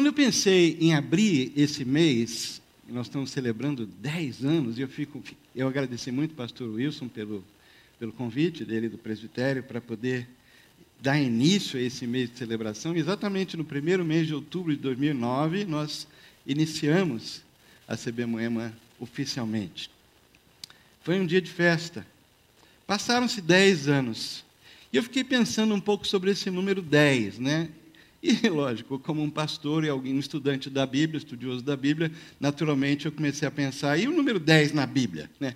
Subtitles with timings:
[0.00, 5.22] Quando eu pensei em abrir esse mês, nós estamos celebrando 10 anos, e eu, fico,
[5.54, 7.44] eu agradeci muito ao pastor Wilson pelo,
[7.98, 10.26] pelo convite dele do presbitério para poder
[11.02, 12.96] dar início a esse mês de celebração.
[12.96, 16.08] Exatamente no primeiro mês de outubro de 2009, nós
[16.46, 17.42] iniciamos
[17.86, 19.90] a CB Moema oficialmente.
[21.02, 22.06] Foi um dia de festa.
[22.86, 24.46] Passaram-se 10 anos.
[24.90, 27.68] E eu fiquei pensando um pouco sobre esse número 10, né?
[28.22, 33.06] E, lógico, como um pastor e alguém, um estudante da Bíblia, estudioso da Bíblia, naturalmente
[33.06, 35.30] eu comecei a pensar, e o número 10 na Bíblia?
[35.38, 35.54] Né?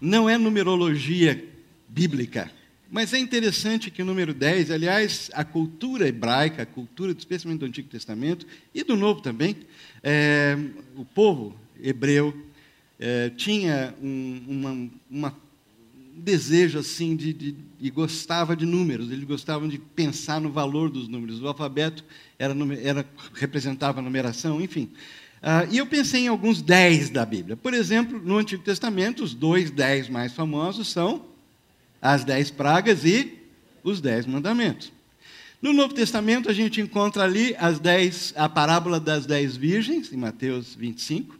[0.00, 1.44] Não é numerologia
[1.88, 2.50] bíblica,
[2.90, 7.66] mas é interessante que o número 10, aliás, a cultura hebraica, a cultura, especialmente do
[7.66, 9.56] Antigo Testamento e do Novo também,
[10.02, 10.56] é,
[10.96, 12.34] o povo hebreu
[12.98, 15.36] é, tinha um, uma, uma
[16.14, 21.08] desejo assim de, de, e gostava de números, eles gostavam de pensar no valor dos
[21.08, 21.40] números.
[21.40, 22.04] O alfabeto
[22.38, 24.90] era, era representava a numeração, enfim.
[25.40, 27.56] Ah, e eu pensei em alguns dez da Bíblia.
[27.56, 31.24] Por exemplo, no Antigo Testamento, os dois dez mais famosos são
[32.02, 33.38] as dez pragas e
[33.84, 34.92] os dez mandamentos.
[35.60, 40.16] No Novo Testamento, a gente encontra ali as dez, a parábola das dez virgens, em
[40.16, 41.38] Mateus 25.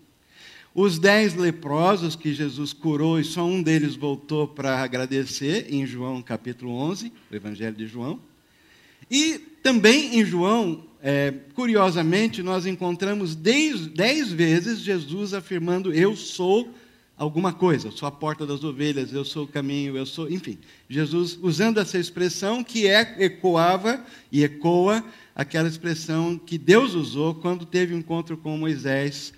[0.81, 6.23] Os dez leprosos que Jesus curou e só um deles voltou para agradecer, em João
[6.23, 8.21] capítulo 11, o Evangelho de João.
[9.11, 16.73] E também em João, é, curiosamente, nós encontramos dez, dez vezes Jesus afirmando: Eu sou
[17.17, 20.31] alguma coisa, eu sou a porta das ovelhas, eu sou o caminho, eu sou.
[20.31, 25.03] Enfim, Jesus usando essa expressão que é, ecoava e ecoa
[25.35, 29.33] aquela expressão que Deus usou quando teve um encontro com Moisés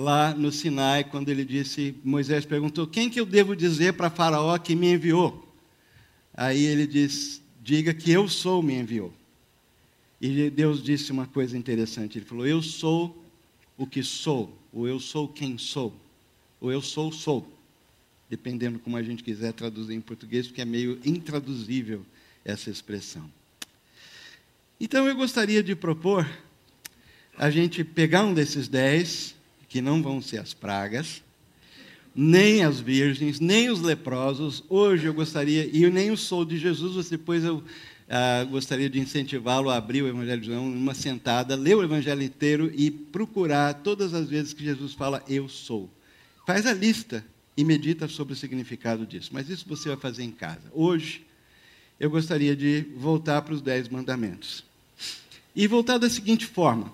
[0.00, 4.58] lá no Sinai, quando ele disse, Moisés perguntou: Quem que eu devo dizer para Faraó
[4.58, 5.46] que me enviou?
[6.34, 9.12] Aí ele diz: Diga que eu sou, me enviou.
[10.20, 13.24] E Deus disse uma coisa interessante: Ele falou: Eu sou
[13.76, 15.94] o que sou, ou eu sou quem sou,
[16.60, 17.46] ou eu sou, sou.
[18.28, 22.04] Dependendo como a gente quiser traduzir em português, porque é meio intraduzível
[22.44, 23.30] essa expressão.
[24.80, 26.28] Então eu gostaria de propor
[27.36, 29.34] a gente pegar um desses dez
[29.70, 31.22] que não vão ser as pragas,
[32.14, 34.64] nem as virgens, nem os leprosos.
[34.68, 37.62] Hoje eu gostaria, e nem o sou de Jesus, depois eu
[38.08, 42.20] ah, gostaria de incentivá-lo a abrir o Evangelho de João numa sentada, ler o Evangelho
[42.20, 45.88] inteiro e procurar todas as vezes que Jesus fala eu sou.
[46.44, 47.24] Faz a lista
[47.56, 49.30] e medita sobre o significado disso.
[49.32, 50.62] Mas isso você vai fazer em casa.
[50.72, 51.24] Hoje
[52.00, 54.64] eu gostaria de voltar para os dez mandamentos.
[55.54, 56.92] E voltar da seguinte forma: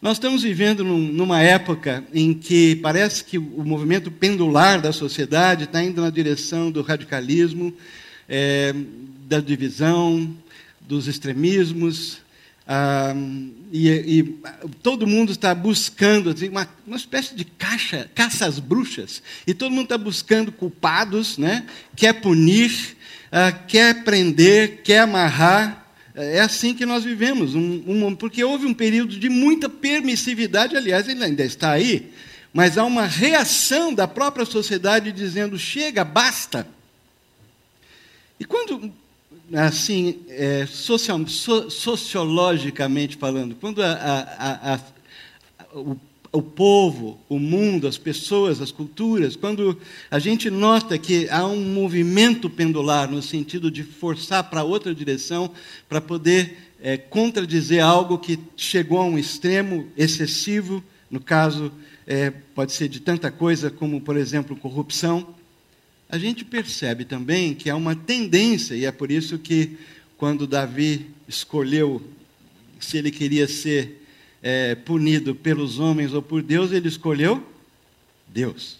[0.00, 5.64] nós estamos vivendo num, numa época em que parece que o movimento pendular da sociedade
[5.64, 7.74] está indo na direção do radicalismo,
[8.28, 8.74] é,
[9.26, 10.36] da divisão,
[10.80, 12.20] dos extremismos,
[12.68, 13.14] ah,
[13.72, 14.22] e, e,
[14.82, 19.70] todo mundo está buscando assim, uma, uma espécie de caixa, caça às bruxas, e todo
[19.70, 21.64] mundo está buscando culpados, né?
[21.94, 22.96] quer punir,
[23.30, 25.85] ah, quer prender, quer amarrar,
[26.16, 31.06] é assim que nós vivemos, um, um, porque houve um período de muita permissividade, aliás,
[31.08, 32.10] ele ainda está aí,
[32.54, 36.66] mas há uma reação da própria sociedade dizendo: chega, basta.
[38.40, 38.90] E quando,
[39.54, 44.80] assim, é, social, so, sociologicamente falando, quando a, a, a,
[45.78, 45.98] o
[46.36, 49.78] o povo, o mundo, as pessoas, as culturas, quando
[50.10, 55.50] a gente nota que há um movimento pendular no sentido de forçar para outra direção,
[55.88, 61.72] para poder é, contradizer algo que chegou a um extremo excessivo, no caso,
[62.06, 65.34] é, pode ser de tanta coisa como, por exemplo, corrupção,
[66.06, 69.78] a gente percebe também que há uma tendência, e é por isso que,
[70.18, 72.02] quando Davi escolheu
[72.78, 74.05] se ele queria ser
[74.42, 77.44] é, punido pelos homens ou por Deus, ele escolheu
[78.26, 78.78] Deus.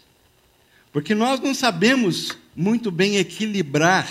[0.92, 4.08] Porque nós não sabemos muito bem equilibrar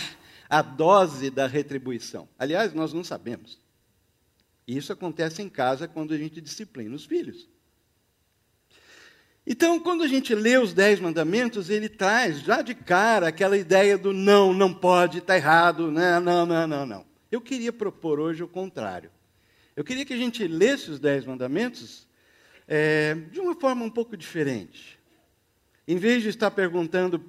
[0.49, 2.27] a dose da retribuição.
[2.37, 3.57] Aliás, nós não sabemos.
[4.67, 7.47] Isso acontece em casa quando a gente disciplina os filhos.
[9.47, 13.95] Então, quando a gente lê os Dez Mandamentos, ele traz já de cara aquela ideia
[13.95, 16.19] do não, não pode, está errado, né?
[16.19, 17.05] não, não, não, não.
[17.31, 19.11] Eu queria propor hoje o contrário.
[19.75, 22.07] Eu queria que a gente lesse os Dez Mandamentos
[22.65, 24.97] é, de uma forma um pouco diferente.
[25.85, 27.21] Em vez de estar perguntando,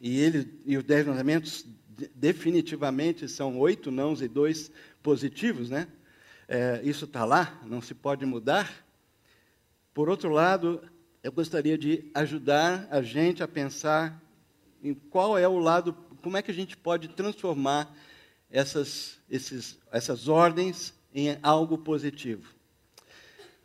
[0.00, 1.66] e, ele, e os Dez Mandamentos
[2.14, 4.70] definitivamente são oito nãos e dois
[5.02, 5.88] positivos, né?
[6.46, 8.86] É, isso está lá, não se pode mudar.
[9.92, 10.80] Por outro lado,
[11.20, 14.22] eu gostaria de ajudar a gente a pensar
[14.84, 15.92] em qual é o lado,
[16.22, 17.92] como é que a gente pode transformar
[18.48, 22.54] essas, esses, essas ordens em algo positivo.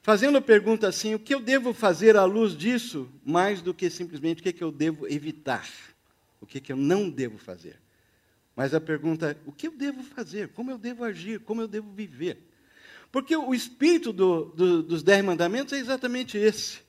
[0.02, 3.90] fazendo a pergunta assim: o que eu devo fazer à luz disso, mais do que
[3.90, 5.68] simplesmente o que, é que eu devo evitar,
[6.42, 7.80] o que, é que eu não devo fazer.
[8.56, 10.50] Mas a pergunta é: o que eu devo fazer?
[10.50, 11.40] Como eu devo agir?
[11.40, 12.38] Como eu devo viver?
[13.12, 16.80] Porque o espírito do, do, dos Dez Mandamentos é exatamente esse.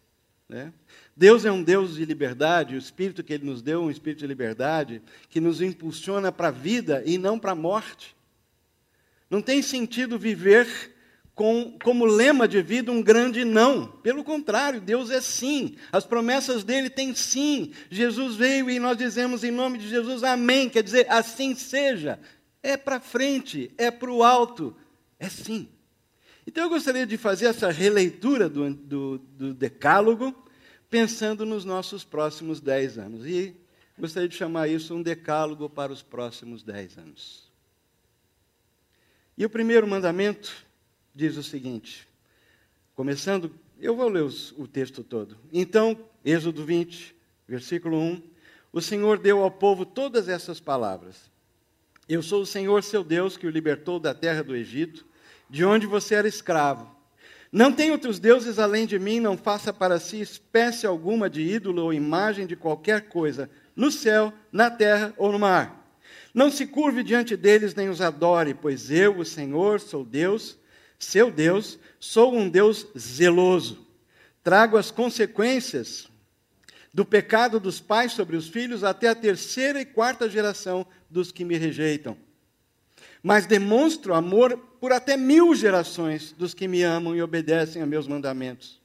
[0.49, 0.73] Né?
[1.15, 4.21] Deus é um Deus de liberdade, o espírito que Ele nos deu é um espírito
[4.21, 8.17] de liberdade, que nos impulsiona para a vida e não para a morte.
[9.35, 10.95] Não tem sentido viver
[11.35, 13.85] com, como lema de vida um grande não.
[13.85, 15.75] Pelo contrário, Deus é sim.
[15.91, 17.73] As promessas dele têm sim.
[17.91, 20.69] Jesus veio e nós dizemos em nome de Jesus amém.
[20.69, 22.21] Quer dizer, assim seja.
[22.63, 24.73] É para frente, é para o alto,
[25.19, 25.69] é sim.
[26.47, 30.33] Então eu gostaria de fazer essa releitura do, do, do Decálogo,
[30.89, 33.27] pensando nos nossos próximos dez anos.
[33.27, 33.53] E
[33.99, 37.53] gostaria de chamar isso um decálogo para os próximos dez anos.
[39.37, 40.65] E o primeiro mandamento
[41.15, 42.07] diz o seguinte,
[42.95, 43.51] começando,
[43.81, 45.37] eu vou ler o texto todo.
[45.53, 47.15] Então, Êxodo 20,
[47.47, 48.23] versículo 1,
[48.73, 51.31] o Senhor deu ao povo todas essas palavras.
[52.09, 55.05] Eu sou o Senhor seu Deus que o libertou da terra do Egito,
[55.51, 56.95] de onde você era escravo.
[57.51, 61.83] Não tem outros deuses além de mim, não faça para si espécie alguma de ídolo
[61.85, 65.84] ou imagem de qualquer coisa, no céu, na terra ou no mar.
[66.35, 70.59] Não se curve diante deles nem os adore, pois eu, o Senhor, sou Deus,
[70.99, 73.87] seu Deus, sou um Deus zeloso.
[74.43, 76.09] Trago as consequências
[76.93, 81.45] do pecado dos pais sobre os filhos até a terceira e quarta geração dos que
[81.45, 82.17] me rejeitam.
[83.23, 88.09] Mas demonstro amor por até mil gerações dos que me amam e obedecem a meus
[88.09, 88.83] mandamentos.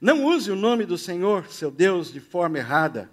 [0.00, 3.10] Não use o nome do Senhor, seu Deus, de forma errada,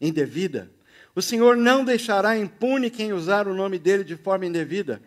[0.00, 0.70] indevida.
[1.16, 5.00] O Senhor não deixará impune quem usar o nome dele de forma indevida.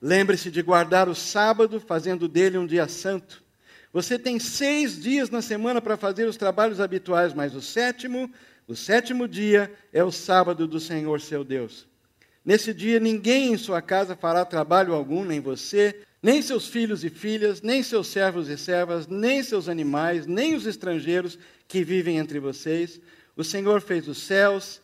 [0.00, 3.42] Lembre-se de guardar o sábado, fazendo dele um dia santo.
[3.90, 8.30] Você tem seis dias na semana para fazer os trabalhos habituais, mas o sétimo,
[8.66, 11.88] o sétimo dia é o sábado do Senhor seu Deus.
[12.44, 17.08] Nesse dia ninguém em sua casa fará trabalho algum, nem você, nem seus filhos e
[17.08, 22.38] filhas, nem seus servos e servas, nem seus animais, nem os estrangeiros que vivem entre
[22.38, 23.00] vocês.
[23.34, 24.82] O Senhor fez os céus,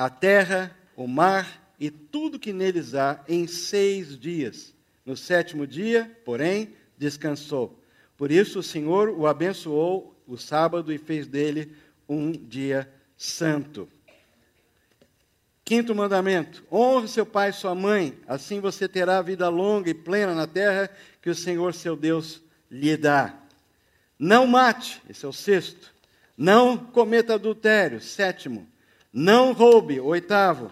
[0.00, 4.74] a terra, o mar e tudo que neles há em seis dias.
[5.04, 7.78] No sétimo dia, porém, descansou.
[8.16, 11.76] Por isso o Senhor o abençoou o sábado e fez dele
[12.08, 13.86] um dia santo.
[15.62, 20.34] Quinto mandamento: honre seu pai e sua mãe, assim você terá vida longa e plena
[20.34, 20.88] na terra
[21.20, 23.38] que o Senhor seu Deus lhe dá.
[24.18, 25.92] Não mate, esse é o sexto.
[26.38, 28.66] Não cometa adultério, sétimo.
[29.12, 30.70] Não roube, oitavo.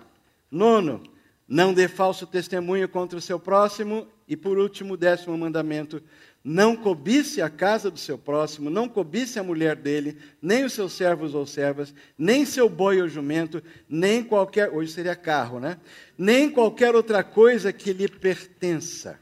[0.50, 1.02] Nono,
[1.46, 4.06] não dê falso testemunho contra o seu próximo.
[4.29, 6.02] E por último, décimo mandamento:
[6.44, 10.93] não cobice a casa do seu próximo, não cobice a mulher dele, nem os seus
[10.93, 15.79] servos ou servas, nem seu boi ou jumento, nem qualquer, hoje seria carro, né?
[16.17, 19.19] Nem qualquer outra coisa que lhe pertença.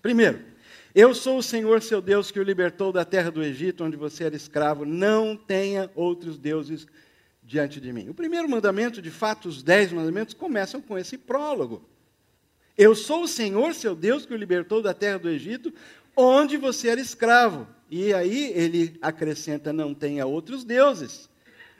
[0.00, 0.40] Primeiro,
[0.94, 4.24] eu sou o Senhor seu Deus que o libertou da terra do Egito, onde você
[4.24, 4.84] era escravo.
[4.84, 6.86] Não tenha outros deuses
[7.44, 8.08] diante de mim.
[8.08, 11.86] O primeiro mandamento, de fato, os dez mandamentos começam com esse prólogo.
[12.76, 15.72] Eu sou o Senhor, seu Deus, que o libertou da terra do Egito,
[16.16, 17.68] onde você era escravo.
[17.90, 21.28] E aí ele acrescenta: não tenha outros deuses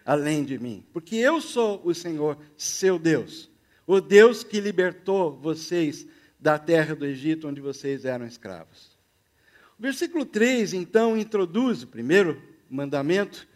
[0.04, 3.50] além de mim, porque eu sou o Senhor, seu Deus,
[3.86, 6.06] o Deus que libertou vocês
[6.38, 8.98] da terra do Egito, onde vocês eram escravos.
[9.78, 13.48] O versículo 3, então, introduz o primeiro mandamento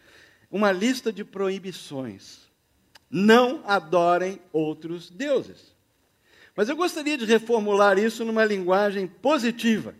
[0.49, 2.39] uma lista de proibições.
[3.09, 5.75] Não adorem outros deuses.
[6.55, 9.95] Mas eu gostaria de reformular isso numa linguagem positiva.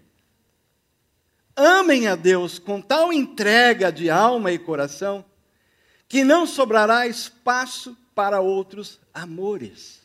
[1.56, 5.26] Amem a Deus com tal entrega de alma e coração
[6.08, 10.00] que não sobrará espaço para outros amores.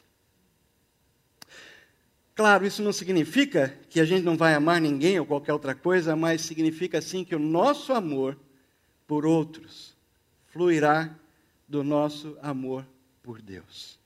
[2.35, 6.17] Claro, isso não significa que a gente não vai amar ninguém ou qualquer outra coisa,
[6.17, 8.37] mas significa sim que o nosso amor
[9.07, 9.94] por outros
[10.55, 11.13] fluirá
[11.67, 12.87] do nosso amor
[13.21, 13.99] por Deus.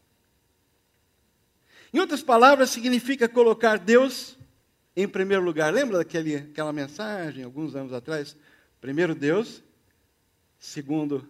[1.93, 4.35] Em outras palavras, significa colocar Deus
[4.97, 5.71] em primeiro lugar.
[5.71, 8.35] Lembra daquele, aquela mensagem, alguns anos atrás?
[8.81, 9.63] Primeiro Deus,
[10.59, 11.29] segundo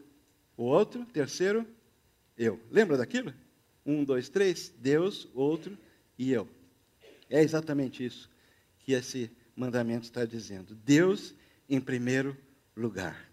[0.56, 1.66] o outro, terceiro,
[2.36, 2.60] eu.
[2.70, 3.34] Lembra daquilo?
[3.84, 5.76] Um, dois, três, Deus, outro
[6.16, 6.48] e eu.
[7.28, 8.30] É exatamente isso
[8.78, 10.76] que esse mandamento está dizendo.
[10.76, 11.34] Deus
[11.68, 12.36] em primeiro
[12.76, 13.27] lugar.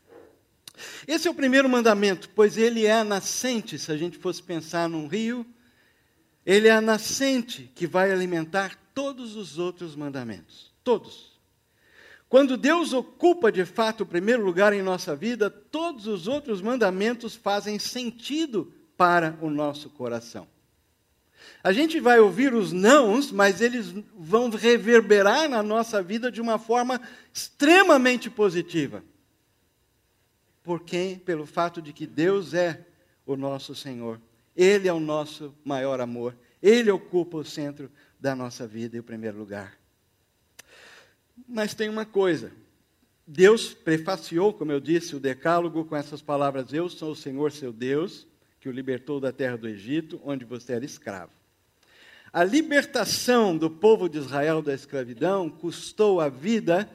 [1.07, 4.89] Esse é o primeiro mandamento, pois ele é a nascente, se a gente fosse pensar
[4.89, 5.45] num rio,
[6.45, 10.73] ele é a nascente que vai alimentar todos os outros mandamentos.
[10.83, 11.39] Todos.
[12.29, 17.35] Quando Deus ocupa de fato o primeiro lugar em nossa vida, todos os outros mandamentos
[17.35, 20.47] fazem sentido para o nosso coração.
[21.63, 26.57] A gente vai ouvir os nãos, mas eles vão reverberar na nossa vida de uma
[26.57, 27.01] forma
[27.33, 29.03] extremamente positiva.
[30.65, 31.19] Por quem?
[31.19, 32.83] Pelo fato de que Deus é
[33.23, 34.19] o nosso Senhor.
[34.55, 36.35] Ele é o nosso maior amor.
[36.61, 39.77] Ele ocupa o centro da nossa vida e o primeiro lugar.
[41.47, 42.51] Mas tem uma coisa.
[43.27, 47.71] Deus prefaciou, como eu disse, o decálogo com essas palavras: Eu sou o Senhor seu
[47.71, 48.25] Deus,
[48.59, 51.31] que o libertou da terra do Egito, onde você era escravo.
[52.33, 56.89] A libertação do povo de Israel da escravidão custou a vida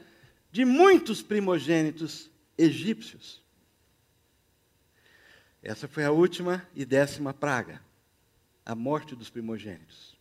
[0.51, 3.40] de muitos primogênitos egípcios.
[5.63, 7.81] Essa foi a última e décima praga,
[8.65, 10.17] a morte dos primogênitos.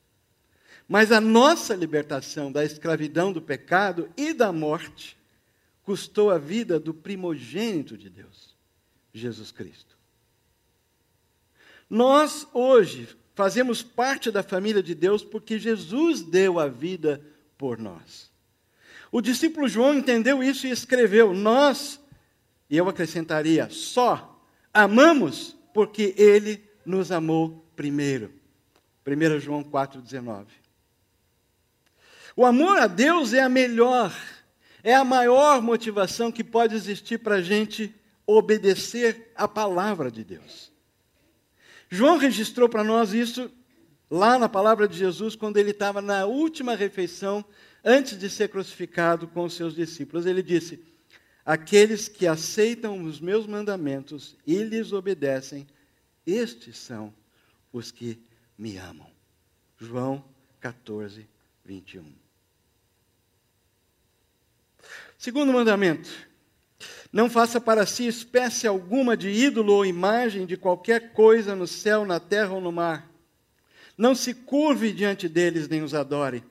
[0.88, 5.18] Mas a nossa libertação da escravidão do pecado e da morte
[5.84, 8.56] custou a vida do primogênito de Deus,
[9.14, 9.98] Jesus Cristo.
[11.90, 17.22] Nós hoje fazemos parte da família de Deus porque Jesus deu a vida
[17.58, 18.30] por nós.
[19.12, 22.00] O discípulo João entendeu isso e escreveu: Nós,
[22.70, 24.29] e eu acrescentaria, só
[24.74, 28.34] amamos porque ele nos amou primeiro.
[29.06, 30.46] 1 João 4,19.
[32.36, 34.16] O amor a Deus é a melhor,
[34.84, 37.94] é a maior motivação que pode existir para a gente
[38.26, 40.72] obedecer a palavra de Deus.
[41.90, 43.52] João registrou para nós isso
[44.10, 47.44] lá na palavra de Jesus, quando ele estava na última refeição,
[47.84, 50.26] antes de ser crucificado com os seus discípulos.
[50.26, 50.84] Ele disse:
[51.50, 55.66] Aqueles que aceitam os meus mandamentos e lhes obedecem,
[56.24, 57.12] estes são
[57.74, 58.22] os que
[58.56, 59.10] me amam.
[59.76, 60.24] João
[60.60, 61.28] 14,
[61.66, 62.06] 21.
[65.18, 66.08] Segundo mandamento:
[67.12, 72.06] não faça para si espécie alguma de ídolo ou imagem de qualquer coisa no céu,
[72.06, 73.12] na terra ou no mar.
[73.98, 76.44] Não se curve diante deles nem os adore,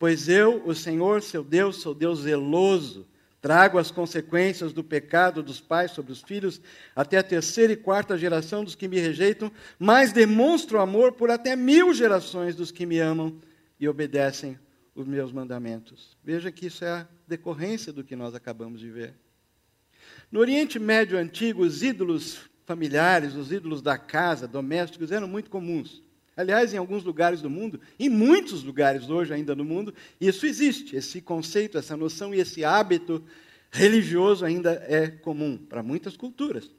[0.00, 3.06] pois eu, o Senhor, seu Deus, sou Deus zeloso.
[3.42, 6.60] Trago as consequências do pecado dos pais sobre os filhos
[6.94, 11.56] até a terceira e quarta geração dos que me rejeitam, mas demonstro amor por até
[11.56, 13.36] mil gerações dos que me amam
[13.80, 14.56] e obedecem
[14.94, 16.16] os meus mandamentos.
[16.22, 19.14] Veja que isso é a decorrência do que nós acabamos de ver.
[20.30, 26.00] No Oriente Médio antigo, os ídolos familiares, os ídolos da casa, domésticos, eram muito comuns.
[26.36, 30.96] Aliás, em alguns lugares do mundo, em muitos lugares hoje ainda no mundo, isso existe.
[30.96, 33.22] Esse conceito, essa noção e esse hábito
[33.70, 36.70] religioso ainda é comum para muitas culturas.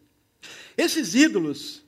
[0.76, 1.84] Esses ídolos,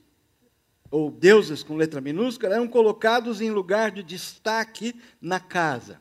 [0.90, 6.00] ou deuses com letra minúscula, eram colocados em lugar de destaque na casa.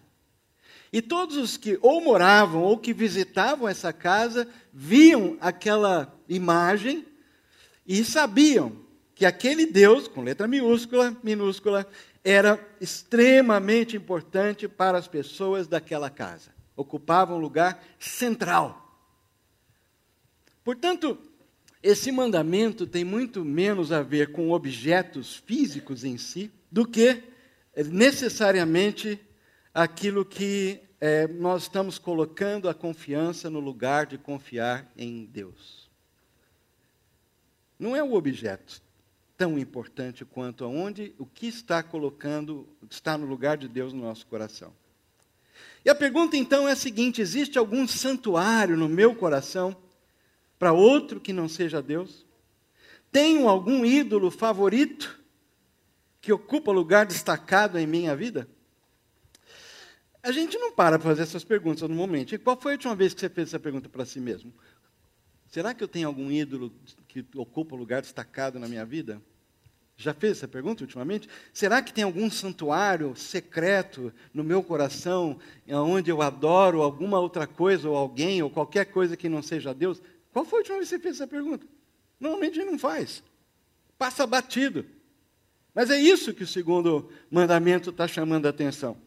[0.93, 7.05] E todos os que ou moravam ou que visitavam essa casa viam aquela imagem
[7.85, 8.84] e sabiam
[9.15, 11.87] que aquele Deus, com letra minúscula, minúscula,
[12.21, 16.53] era extremamente importante para as pessoas daquela casa.
[16.75, 18.81] Ocupava um lugar central.
[20.65, 21.17] Portanto,
[21.81, 27.23] esse mandamento tem muito menos a ver com objetos físicos em si do que
[27.89, 29.19] necessariamente
[29.73, 35.89] aquilo que é, nós estamos colocando a confiança no lugar de confiar em Deus.
[37.77, 38.84] Não é o objeto
[39.37, 44.25] tão importante quanto aonde o que está colocando está no lugar de Deus no nosso
[44.27, 44.73] coração.
[45.83, 49.75] E a pergunta então é a seguinte: existe algum santuário no meu coração
[50.57, 52.25] para outro que não seja Deus?
[53.11, 55.19] Tenho algum ídolo favorito
[56.19, 58.47] que ocupa lugar destacado em minha vida?
[60.23, 62.33] A gente não para para fazer essas perguntas normalmente.
[62.33, 64.51] E qual foi a última vez que você fez essa pergunta para si mesmo?
[65.55, 66.69] Será que eu tenho algum ídolo
[67.07, 69.21] que ocupa um lugar destacado na minha vida?
[69.95, 71.29] Já fez essa pergunta ultimamente?
[71.53, 77.89] Será que tem algum santuário secreto no meu coração, onde eu adoro alguma outra coisa,
[77.89, 80.01] ou alguém, ou qualquer coisa que não seja Deus?
[80.33, 81.65] Qual foi a última vez que você fez essa pergunta?
[82.19, 83.23] Normalmente a gente não faz.
[83.97, 84.85] Passa batido.
[85.73, 88.97] Mas é isso que o segundo mandamento está chamando a atenção.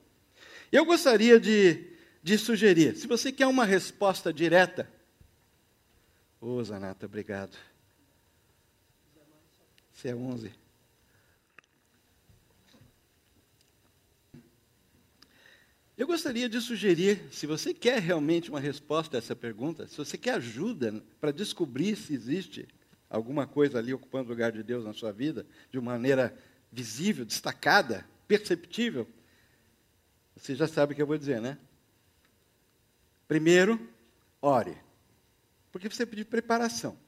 [0.73, 4.97] Eu gostaria de, de sugerir, se você quer uma resposta direta.
[6.41, 7.57] Ô, oh, Zanata, obrigado.
[9.93, 10.53] Você é 11.
[15.97, 20.17] Eu gostaria de sugerir, se você quer realmente uma resposta a essa pergunta, se você
[20.17, 22.69] quer ajuda para descobrir se existe
[23.11, 26.39] alguma coisa ali ocupando o lugar de Deus na sua vida, de uma maneira
[26.71, 29.09] visível, destacada, perceptível,
[30.37, 31.59] você já sabe o que eu vou dizer, né?
[33.27, 33.81] Primeiro,
[34.41, 34.77] ore.
[35.79, 36.99] Porque você pediu preparação.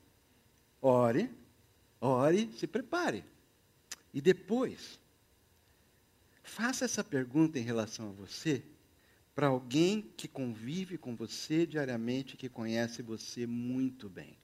[0.81, 1.29] Ore,
[2.01, 3.25] ore, se prepare.
[4.15, 5.01] E depois,
[6.41, 8.63] faça essa pergunta em relação a você
[9.35, 14.37] para alguém que convive com você diariamente, que conhece você muito bem.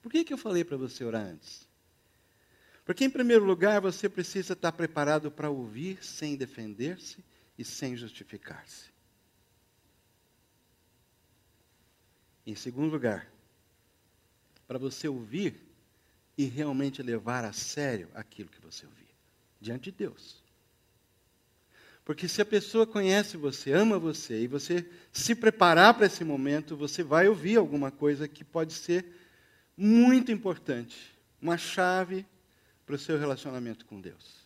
[0.00, 1.68] Por que, que eu falei para você orar antes?
[2.86, 7.22] Porque, em primeiro lugar, você precisa estar preparado para ouvir sem defender-se
[7.58, 8.89] e sem justificar-se.
[12.46, 13.26] Em segundo lugar,
[14.66, 15.54] para você ouvir
[16.36, 19.08] e realmente levar a sério aquilo que você ouvir,
[19.60, 20.42] diante de Deus.
[22.04, 26.76] Porque se a pessoa conhece você, ama você, e você se preparar para esse momento,
[26.76, 29.06] você vai ouvir alguma coisa que pode ser
[29.76, 32.26] muito importante, uma chave
[32.86, 34.40] para o seu relacionamento com Deus.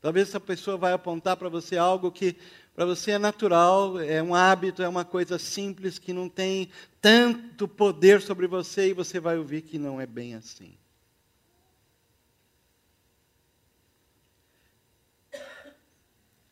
[0.00, 2.36] Talvez essa pessoa vai apontar para você algo que
[2.78, 6.70] para você é natural, é um hábito, é uma coisa simples que não tem
[7.00, 10.78] tanto poder sobre você e você vai ouvir que não é bem assim.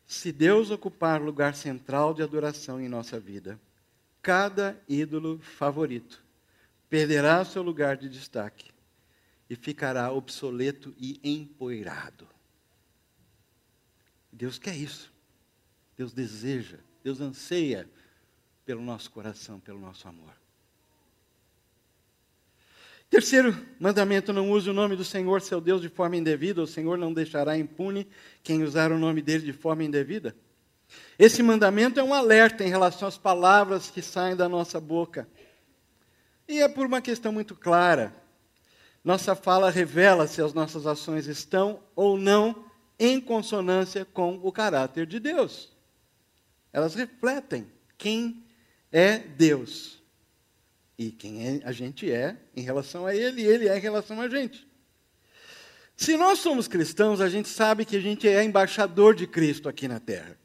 [0.04, 3.56] Se Deus ocupar lugar central de adoração em nossa vida,
[4.20, 6.24] cada ídolo favorito
[6.90, 8.72] perderá seu lugar de destaque
[9.48, 12.26] e ficará obsoleto e empoeirado.
[14.32, 15.14] Deus quer isso.
[15.96, 17.88] Deus deseja, Deus anseia
[18.64, 20.34] pelo nosso coração, pelo nosso amor.
[23.08, 26.62] Terceiro mandamento: não use o nome do Senhor, seu Deus, de forma indevida.
[26.62, 28.06] O Senhor não deixará impune
[28.42, 30.36] quem usar o nome dele de forma indevida.
[31.18, 35.28] Esse mandamento é um alerta em relação às palavras que saem da nossa boca.
[36.48, 38.14] E é por uma questão muito clara.
[39.02, 42.66] Nossa fala revela se as nossas ações estão ou não
[42.98, 45.75] em consonância com o caráter de Deus.
[46.76, 47.66] Elas refletem
[47.96, 48.44] quem
[48.92, 49.98] é Deus
[50.98, 54.28] e quem a gente é em relação a Ele, e Ele é em relação a
[54.28, 54.68] gente.
[55.96, 59.88] Se nós somos cristãos, a gente sabe que a gente é embaixador de Cristo aqui
[59.88, 60.38] na terra.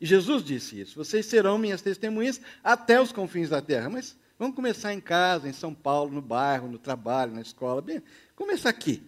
[0.00, 3.90] E Jesus disse isso: vocês serão minhas testemunhas até os confins da terra.
[3.90, 7.82] Mas vamos começar em casa, em São Paulo, no bairro, no trabalho, na escola.
[7.82, 8.02] Bem,
[8.34, 9.02] começa aqui.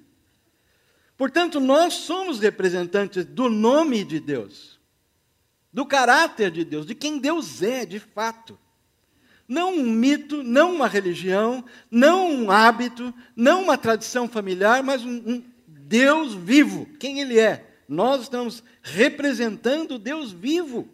[1.16, 4.77] Portanto, nós somos representantes do nome de Deus,
[5.72, 8.58] do caráter de Deus, de quem Deus é de fato.
[9.46, 15.22] Não um mito, não uma religião, não um hábito, não uma tradição familiar, mas um,
[15.26, 17.66] um Deus vivo, quem Ele é.
[17.88, 20.88] Nós estamos representando Deus vivo.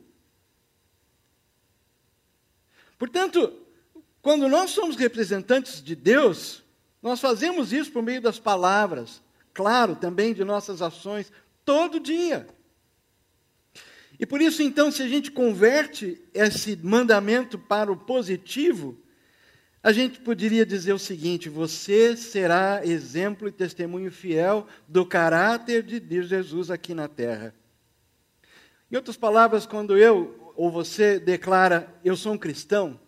[2.97, 3.53] Portanto,
[4.23, 6.63] quando nós somos representantes de Deus,
[7.03, 9.21] nós fazemos isso por meio das palavras,
[9.53, 11.31] claro, também de nossas ações,
[11.65, 12.47] todo dia.
[14.19, 18.97] E por isso, então, se a gente converte esse mandamento para o positivo,
[19.83, 26.23] a gente poderia dizer o seguinte: você será exemplo e testemunho fiel do caráter de
[26.23, 27.55] Jesus aqui na terra.
[28.91, 33.01] Em outras palavras, quando eu ou você declara eu sou um cristão,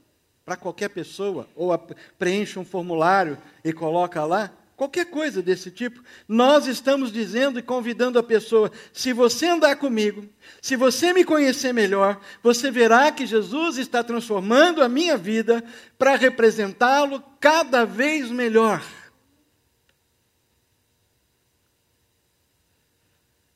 [0.45, 1.77] para qualquer pessoa, ou
[2.17, 8.19] preenche um formulário e coloca lá, qualquer coisa desse tipo, nós estamos dizendo e convidando
[8.19, 10.29] a pessoa: se você andar comigo,
[10.61, 15.65] se você me conhecer melhor, você verá que Jesus está transformando a minha vida
[15.99, 18.83] para representá-lo cada vez melhor.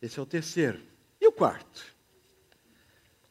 [0.01, 0.81] Esse é o terceiro.
[1.21, 1.85] E o quarto?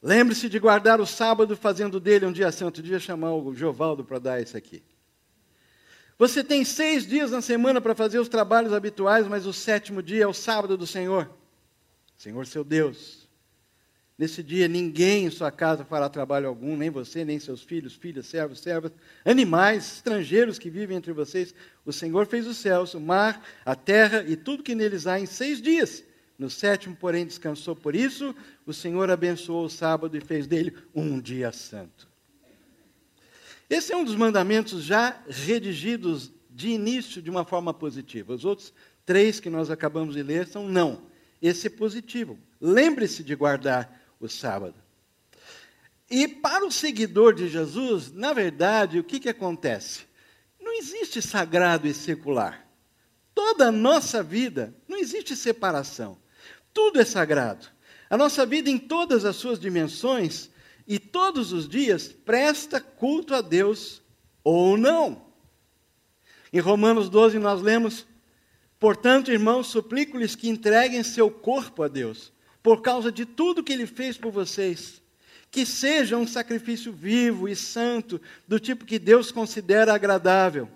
[0.02, 2.82] Lembre-se de guardar o sábado, fazendo dele um dia santo.
[2.82, 4.84] Devia chamar o Jovaldo para dar isso aqui.
[6.20, 10.26] Você tem seis dias na semana para fazer os trabalhos habituais, mas o sétimo dia
[10.26, 11.32] é o sábado do Senhor.
[12.18, 13.30] Senhor seu Deus.
[14.18, 18.28] Nesse dia ninguém em sua casa fará trabalho algum, nem você, nem seus filhos, filhas,
[18.28, 18.92] servos, servas,
[19.24, 21.56] animais, estrangeiros que vivem entre vocês.
[21.86, 25.26] O Senhor fez os céus, o mar, a terra e tudo que neles há em
[25.26, 26.04] seis dias.
[26.38, 27.78] No sétimo, porém, descansou.
[27.78, 32.09] Por isso, o Senhor abençoou o sábado e fez dele um dia santo.
[33.70, 38.34] Esse é um dos mandamentos já redigidos de início de uma forma positiva.
[38.34, 38.74] Os outros
[39.06, 41.04] três que nós acabamos de ler são não.
[41.42, 42.38] Esse é positivo.
[42.60, 44.76] Lembre-se de guardar o sábado.
[46.10, 50.02] E para o seguidor de Jesus, na verdade, o que, que acontece?
[50.60, 52.66] Não existe sagrado e secular.
[53.36, 56.18] Toda a nossa vida não existe separação.
[56.74, 57.68] Tudo é sagrado.
[58.10, 60.50] A nossa vida, em todas as suas dimensões,
[60.90, 64.02] e todos os dias presta culto a Deus
[64.44, 65.24] ou não.
[66.52, 68.08] Em Romanos 12 nós lemos:
[68.80, 73.86] Portanto, irmãos, suplico-lhes que entreguem seu corpo a Deus, por causa de tudo que ele
[73.86, 75.00] fez por vocês.
[75.52, 80.70] que seja um sacrifício vivo e santo, do tipo que Deus considera agradável.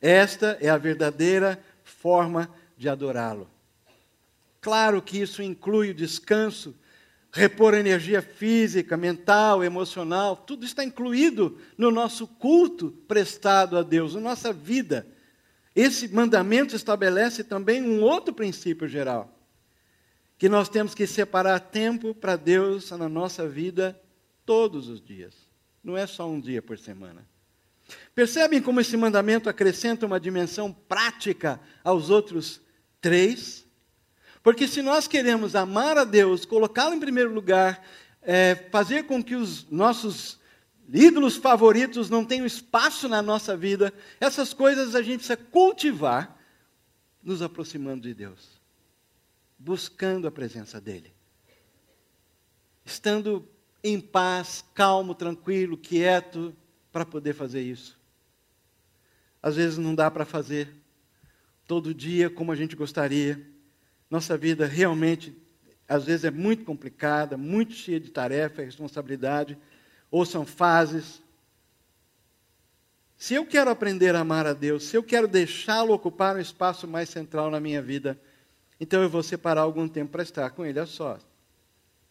[0.00, 3.50] Esta é a verdadeira forma de adorá-lo.
[4.60, 6.76] Claro que isso inclui o descanso,
[7.32, 14.20] repor energia física, mental, emocional, tudo está incluído no nosso culto prestado a Deus, na
[14.20, 15.06] nossa vida.
[15.74, 19.38] Esse mandamento estabelece também um outro princípio geral,
[20.36, 24.00] que nós temos que separar tempo para Deus na nossa vida
[24.44, 25.34] todos os dias,
[25.84, 27.24] não é só um dia por semana.
[28.14, 32.60] Percebem como esse mandamento acrescenta uma dimensão prática aos outros
[33.00, 33.66] três?
[34.42, 37.84] Porque se nós queremos amar a Deus, colocá-lo em primeiro lugar,
[38.22, 40.38] é, fazer com que os nossos
[40.92, 46.36] ídolos favoritos não tenham espaço na nossa vida, essas coisas a gente precisa cultivar,
[47.22, 48.60] nos aproximando de Deus,
[49.58, 51.12] buscando a presença dEle,
[52.84, 53.46] estando
[53.84, 56.54] em paz, calmo, tranquilo, quieto,
[56.92, 57.98] para poder fazer isso.
[59.42, 60.74] Às vezes não dá para fazer
[61.66, 63.46] todo dia como a gente gostaria.
[64.10, 65.32] Nossa vida realmente,
[65.88, 69.56] às vezes, é muito complicada, muito cheia de tarefa e responsabilidade,
[70.10, 71.22] ou são fases.
[73.16, 76.88] Se eu quero aprender a amar a Deus, se eu quero deixá-lo ocupar um espaço
[76.88, 78.20] mais central na minha vida,
[78.80, 81.22] então eu vou separar algum tempo para estar com Ele a sós,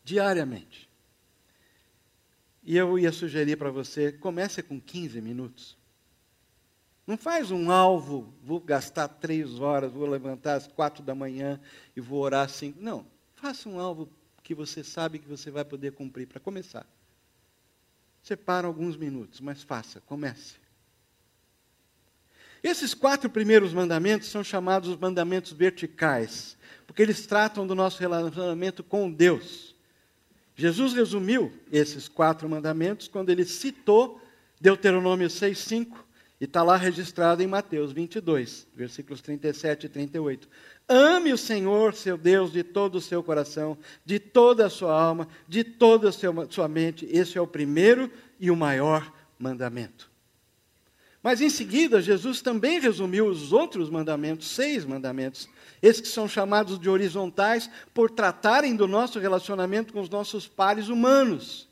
[0.03, 0.87] diariamente.
[2.63, 5.78] E eu ia sugerir para você, comece com 15 minutos.
[7.09, 11.59] Não faz um alvo, vou gastar três horas, vou levantar às quatro da manhã
[11.95, 12.79] e vou orar cinco.
[12.79, 14.07] Não, faça um alvo
[14.43, 16.85] que você sabe que você vai poder cumprir para começar.
[18.21, 20.57] Separa alguns minutos, mas faça, comece.
[22.61, 29.11] Esses quatro primeiros mandamentos são chamados mandamentos verticais, porque eles tratam do nosso relacionamento com
[29.11, 29.75] Deus.
[30.55, 34.21] Jesus resumiu esses quatro mandamentos quando ele citou
[34.61, 36.07] Deuteronômio 6,5
[36.39, 40.47] e está lá registrado em Mateus 22, versículos 37 e 38.
[40.87, 45.27] Ame o Senhor, seu Deus, de todo o seu coração, de toda a sua alma,
[45.47, 46.11] de toda a
[46.49, 47.05] sua mente.
[47.11, 50.09] Esse é o primeiro e o maior mandamento.
[51.21, 55.49] Mas em seguida, Jesus também resumiu os outros mandamentos, seis mandamentos,
[55.81, 60.87] esses que são chamados de horizontais, por tratarem do nosso relacionamento com os nossos pares
[60.87, 61.68] humanos.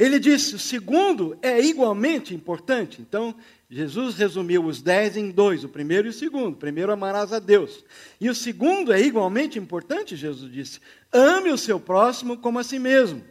[0.00, 3.02] Ele disse: o segundo é igualmente importante.
[3.02, 3.34] Então,
[3.68, 6.54] Jesus resumiu os dez em dois, o primeiro e o segundo.
[6.54, 7.84] O primeiro, amarás a Deus.
[8.18, 10.80] E o segundo é igualmente importante, Jesus disse:
[11.12, 13.22] ame o seu próximo como a si mesmo.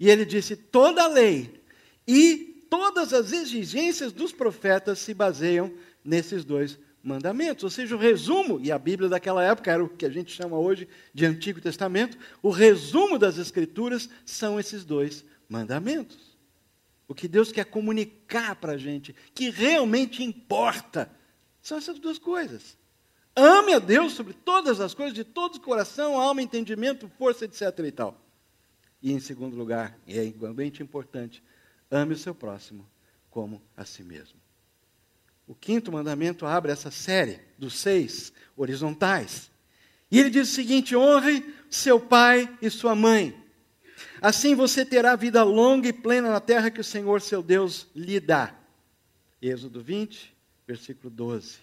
[0.00, 1.62] E ele disse: toda a lei
[2.08, 5.70] e todas as exigências dos profetas se baseiam
[6.04, 7.62] nesses dois mandamentos.
[7.62, 10.58] Ou seja, o resumo, e a Bíblia daquela época era o que a gente chama
[10.58, 16.38] hoje de Antigo Testamento, o resumo das Escrituras são esses dois mandamentos.
[17.08, 21.10] O que Deus quer comunicar para a gente, que realmente importa,
[21.60, 22.78] são essas duas coisas.
[23.34, 27.62] Ame a Deus sobre todas as coisas, de todo o coração, alma, entendimento, força, etc.
[27.84, 28.24] e tal.
[29.02, 31.42] E em segundo lugar, e é igualmente importante,
[31.90, 32.88] ame o seu próximo
[33.28, 34.38] como a si mesmo.
[35.46, 39.50] O quinto mandamento abre essa série dos seis horizontais.
[40.10, 43.39] E ele diz o seguinte: honre seu pai e sua mãe.
[44.20, 48.20] Assim você terá vida longa e plena na terra que o Senhor seu Deus lhe
[48.20, 48.54] dá.
[49.40, 51.58] Êxodo 20, versículo 12.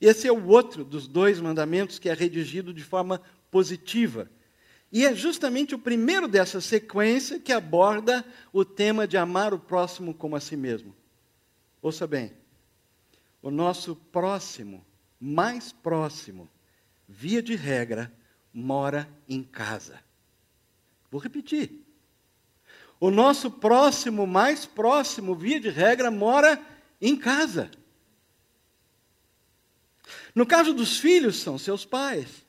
[0.00, 4.28] Esse é o outro dos dois mandamentos que é redigido de forma positiva.
[4.90, 10.12] E é justamente o primeiro dessa sequência que aborda o tema de amar o próximo
[10.12, 10.94] como a si mesmo.
[11.80, 12.32] Ouça bem,
[13.40, 14.84] o nosso próximo,
[15.20, 16.50] mais próximo,
[17.08, 18.12] via de regra,
[18.52, 20.00] mora em casa.
[21.12, 21.70] Vou repetir.
[22.98, 26.58] O nosso próximo, mais próximo, via de regra, mora
[27.02, 27.70] em casa.
[30.34, 32.46] No caso dos filhos, são seus pais.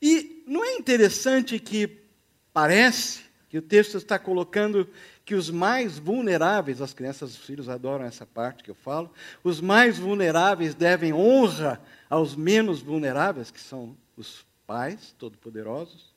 [0.00, 1.98] E não é interessante que
[2.52, 4.88] parece que o texto está colocando
[5.24, 9.60] que os mais vulneráveis, as crianças, os filhos adoram essa parte que eu falo, os
[9.60, 16.11] mais vulneráveis devem honra aos menos vulneráveis, que são os pais todo-poderosos.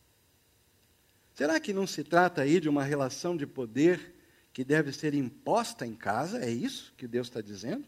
[1.35, 4.15] Será que não se trata aí de uma relação de poder
[4.53, 6.39] que deve ser imposta em casa?
[6.39, 7.85] É isso que Deus está dizendo?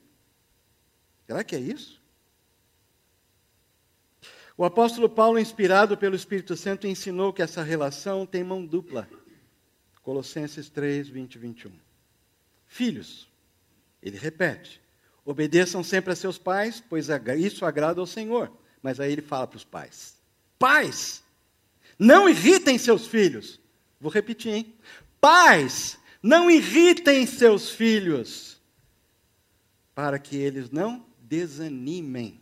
[1.25, 2.01] Será que é isso?
[4.57, 9.07] O apóstolo Paulo, inspirado pelo Espírito Santo, ensinou que essa relação tem mão dupla.
[10.03, 11.71] Colossenses 3, 20 e 21.
[12.65, 13.29] Filhos,
[14.01, 14.81] ele repete,
[15.23, 17.07] obedeçam sempre a seus pais, pois
[17.37, 18.51] isso agrada ao Senhor.
[18.81, 20.17] Mas aí ele fala para os pais:
[20.59, 21.23] Pais,
[21.97, 23.59] não irritem seus filhos.
[23.99, 24.75] Vou repetir, hein?
[25.19, 28.61] Pais, não irritem seus filhos,
[29.95, 32.39] para que eles não desanimem.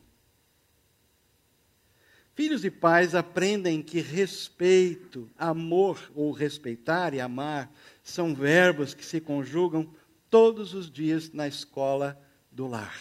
[2.36, 7.72] Filhos e pais aprendem que respeito, amor ou respeitar e amar
[8.04, 9.90] são verbos que se conjugam
[10.30, 13.00] todos os dias na escola do lar.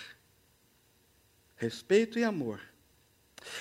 [1.56, 2.60] Respeito e amor.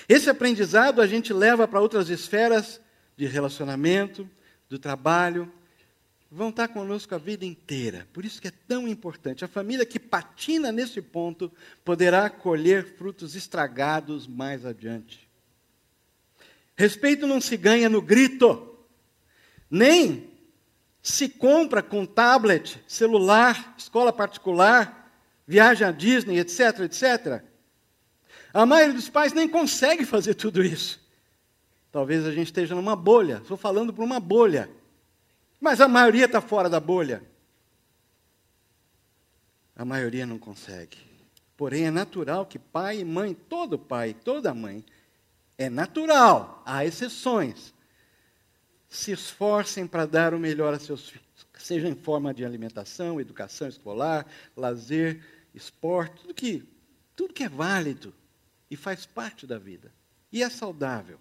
[0.08, 2.80] Esse aprendizado a gente leva para outras esferas
[3.16, 4.28] de relacionamento,
[4.68, 5.52] do trabalho,
[6.30, 8.08] vão estar conosco a vida inteira.
[8.12, 9.44] Por isso que é tão importante.
[9.44, 11.52] A família que patina nesse ponto
[11.84, 15.28] poderá colher frutos estragados mais adiante.
[16.76, 18.76] Respeito não se ganha no grito,
[19.70, 20.28] nem
[21.00, 25.12] se compra com tablet, celular, escola particular,
[25.46, 27.44] viagem à Disney, etc, etc.
[28.52, 31.03] A maioria dos pais nem consegue fazer tudo isso.
[31.94, 34.68] Talvez a gente esteja numa bolha, estou falando para uma bolha.
[35.60, 37.22] Mas a maioria está fora da bolha.
[39.76, 40.98] A maioria não consegue.
[41.56, 44.84] Porém, é natural que pai e mãe, todo pai, toda mãe,
[45.56, 47.72] é natural, há exceções.
[48.88, 53.68] Se esforcem para dar o melhor a seus filhos, seja em forma de alimentação, educação
[53.68, 54.26] escolar,
[54.56, 55.22] lazer,
[55.54, 56.68] esporte, tudo que,
[57.14, 58.12] tudo que é válido
[58.68, 59.92] e faz parte da vida.
[60.32, 61.20] E é saudável.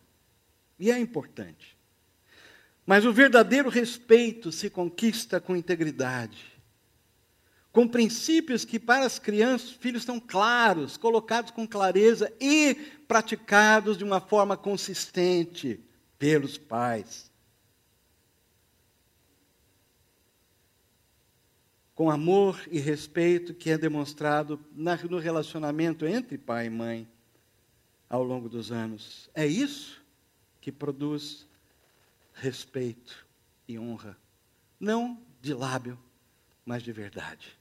[0.83, 1.77] E é importante.
[2.85, 6.51] Mas o verdadeiro respeito se conquista com integridade
[7.71, 12.75] com princípios que para as crianças, filhos estão claros, colocados com clareza e
[13.07, 15.83] praticados de uma forma consistente
[16.19, 17.31] pelos pais.
[21.95, 24.59] Com amor e respeito que é demonstrado
[25.09, 27.07] no relacionamento entre pai e mãe
[28.07, 29.31] ao longo dos anos.
[29.33, 30.02] É isso
[30.63, 31.45] que produz
[32.33, 33.27] respeito
[33.67, 34.17] e honra.
[34.79, 35.99] Não de lábio,
[36.65, 37.59] mas de verdade.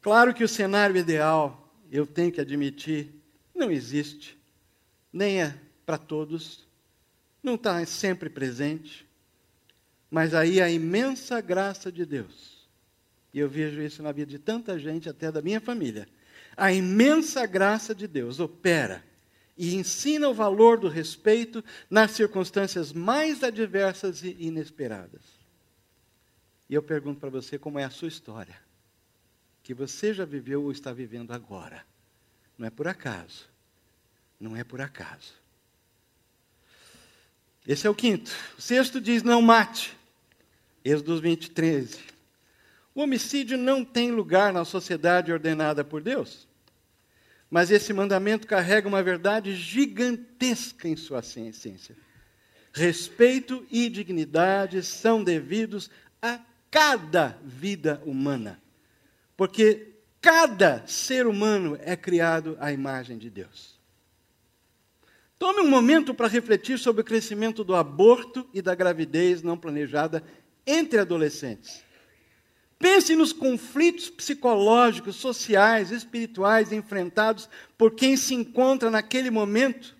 [0.00, 3.12] Claro que o cenário ideal, eu tenho que admitir,
[3.52, 4.38] não existe.
[5.12, 6.64] Nem é para todos.
[7.42, 9.04] Não está sempre presente.
[10.08, 12.68] Mas aí a imensa graça de Deus.
[13.32, 16.08] E eu vejo isso na vida de tanta gente, até da minha família.
[16.56, 19.04] A imensa graça de Deus opera
[19.56, 25.22] e ensina o valor do respeito nas circunstâncias mais adversas e inesperadas.
[26.68, 28.64] E eu pergunto para você como é a sua história
[29.64, 31.84] que você já viveu ou está vivendo agora.
[32.56, 33.48] Não é por acaso.
[34.38, 35.32] Não é por acaso.
[37.66, 38.30] Esse é o quinto.
[38.58, 39.96] O sexto diz: não mate.
[40.84, 41.98] Êxodo 20, 13.
[42.94, 46.46] O homicídio não tem lugar na sociedade ordenada por Deus.
[47.54, 51.96] Mas esse mandamento carrega uma verdade gigantesca em sua essência.
[52.72, 55.88] Respeito e dignidade são devidos
[56.20, 58.60] a cada vida humana.
[59.36, 63.78] Porque cada ser humano é criado à imagem de Deus.
[65.38, 70.24] Tome um momento para refletir sobre o crescimento do aborto e da gravidez não planejada
[70.66, 71.84] entre adolescentes.
[72.78, 79.94] Pense nos conflitos psicológicos, sociais, espirituais enfrentados por quem se encontra naquele momento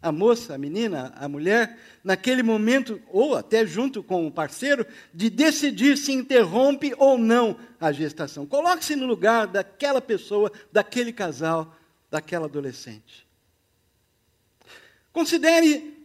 [0.00, 5.28] a moça, a menina, a mulher, naquele momento, ou até junto com o parceiro, de
[5.28, 8.46] decidir se interrompe ou não a gestação.
[8.46, 11.76] Coloque-se no lugar daquela pessoa, daquele casal,
[12.08, 13.26] daquela adolescente.
[15.12, 15.98] Considere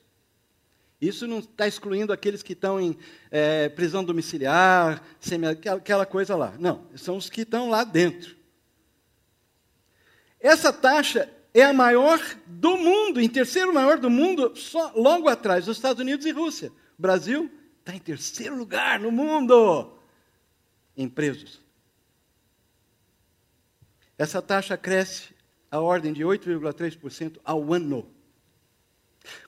[1.01, 2.95] Isso não está excluindo aqueles que estão em
[3.31, 5.03] é, prisão domiciliar,
[5.75, 6.55] aquela coisa lá.
[6.59, 8.37] Não, são os que estão lá dentro.
[10.41, 15.67] Essa taxa é a maior do mundo, em terceiro maior do mundo, só logo atrás
[15.67, 16.73] dos Estados Unidos e Rússia.
[16.99, 19.99] Brasil está em terceiro lugar no mundo
[20.97, 21.61] em presos.
[24.17, 25.35] Essa taxa cresce
[25.71, 28.07] a ordem de 8,3% ao ano.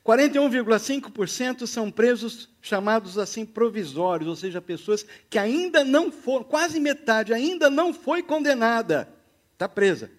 [0.05, 7.33] 41,5% são presos chamados assim provisórios, ou seja, pessoas que ainda não foram, quase metade
[7.33, 9.13] ainda não foi condenada,
[9.55, 10.11] está presa.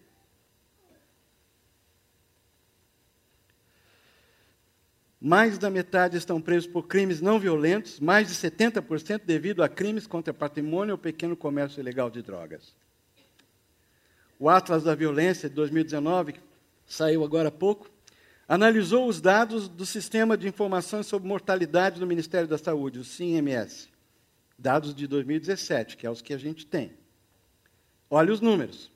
[5.26, 10.06] Mais da metade estão presos por crimes não violentos, mais de 70% devido a crimes
[10.06, 12.76] contra patrimônio ou pequeno comércio ilegal de drogas.
[14.38, 16.42] o Atlas da Violência de 2019, que
[16.86, 17.90] saiu agora há pouco,
[18.50, 23.88] analisou os dados do Sistema de Informações sobre Mortalidade do Ministério da Saúde, o CIMS.
[24.60, 26.92] Dados de 2017, que é os que a gente tem.
[28.10, 28.92] Olha os números.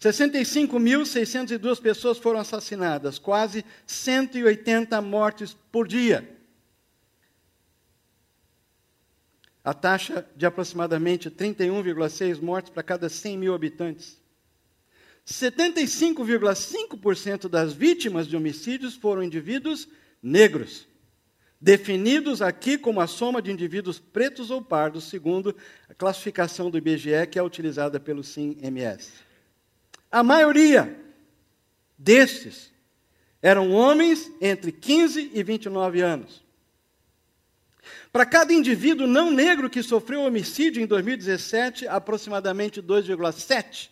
[0.00, 6.26] 65.602 pessoas foram assassinadas, quase 180 mortes por dia.
[9.62, 14.18] A taxa de aproximadamente 31,6 mortes para cada 100 mil habitantes.
[15.26, 19.86] 75,5% das vítimas de homicídios foram indivíduos
[20.22, 20.88] negros,
[21.60, 25.54] definidos aqui como a soma de indivíduos pretos ou pardos, segundo
[25.90, 29.28] a classificação do IBGE, que é utilizada pelo SIM-MS.
[30.10, 30.98] A maioria
[31.96, 32.72] destes
[33.40, 36.44] eram homens entre 15 e 29 anos.
[38.12, 43.88] Para cada indivíduo não negro que sofreu homicídio em 2017, aproximadamente 2,7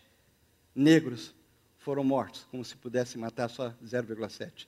[0.75, 1.33] negros
[1.77, 4.67] foram mortos, como se pudesse matar só 0,7.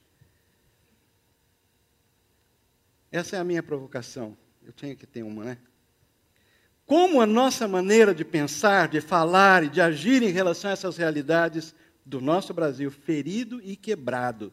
[3.11, 4.37] Essa é a minha provocação.
[4.63, 5.57] Eu tinha que ter uma, né?
[6.91, 10.97] Como a nossa maneira de pensar, de falar e de agir em relação a essas
[10.97, 11.73] realidades
[12.06, 14.51] do nosso Brasil ferido e quebrado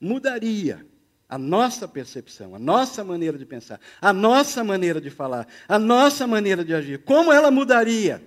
[0.00, 0.86] mudaria
[1.28, 6.28] a nossa percepção, a nossa maneira de pensar, a nossa maneira de falar, a nossa
[6.28, 6.98] maneira de agir.
[6.98, 8.22] Como ela mudaria?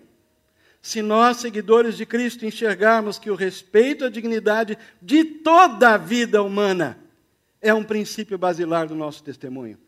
[0.82, 6.44] se nós, seguidores de Cristo, enxergarmos que o respeito à dignidade de toda a vida
[6.44, 7.00] humana
[7.62, 9.85] é um princípio basilar do nosso testemunho.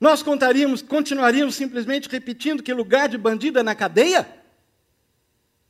[0.00, 4.28] Nós contaríamos, continuaríamos simplesmente repetindo que lugar de bandido é na cadeia?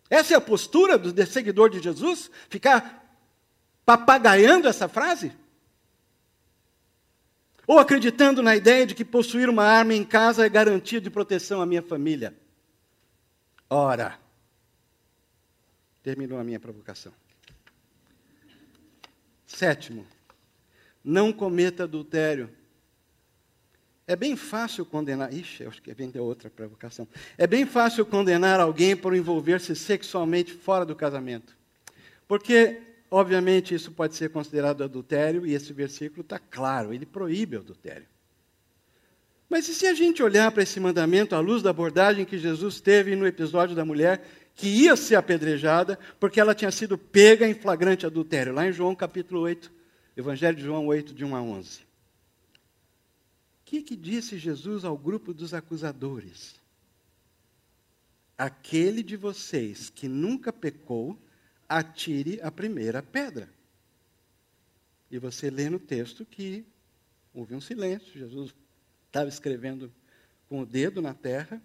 [0.09, 2.31] Essa é a postura do seguidor de Jesus?
[2.49, 3.05] Ficar
[3.85, 5.33] papagaiando essa frase?
[7.67, 11.63] Ou acreditando na ideia de que possuir uma arma em casa é garantia de proteção
[11.63, 12.35] à minha família?
[13.69, 14.19] Ora,
[16.03, 17.13] terminou a minha provocação.
[19.47, 20.07] Sétimo,
[21.03, 22.51] não cometa adultério.
[24.07, 25.33] É bem fácil condenar.
[25.33, 27.09] Ixi, acho que vem de outra provocação.
[27.39, 31.57] É bem fácil condenar alguém por envolver-se sexualmente fora do casamento.
[32.29, 37.61] Porque, obviamente, isso pode ser considerado adultério, e esse versículo está claro, ele proíbe o
[37.61, 38.07] adultério.
[39.49, 42.81] Mas e se a gente olhar para esse mandamento à luz da abordagem que Jesus
[42.81, 47.55] teve no episódio da mulher que ia ser apedrejada porque ela tinha sido pega em
[47.55, 49.71] flagrante adultério, lá em João capítulo 8,
[50.17, 51.84] Evangelho de João 8, de 1 a 11.
[53.75, 56.55] Que, que disse Jesus ao grupo dos acusadores?
[58.39, 61.19] Aquele de vocês que nunca pecou,
[61.69, 63.53] atire a primeira pedra.
[65.11, 66.65] E você lê no texto que
[67.33, 68.55] houve um silêncio, Jesus
[69.09, 69.93] estava escrevendo
[70.49, 71.61] com o dedo na terra,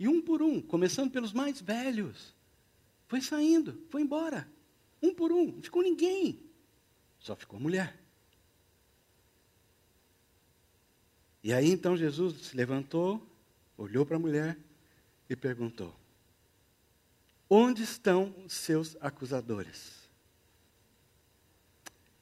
[0.00, 2.34] e um por um, começando pelos mais velhos,
[3.08, 4.48] foi saindo, foi embora.
[5.02, 6.40] Um por um, não ficou ninguém.
[7.18, 8.05] Só ficou mulher.
[11.46, 13.24] E aí então Jesus se levantou,
[13.78, 14.58] olhou para a mulher
[15.30, 15.94] e perguntou:
[17.48, 19.92] Onde estão os seus acusadores?